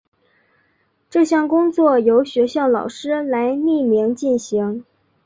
[1.11, 4.83] 这项工作由学校老师来匿名进行。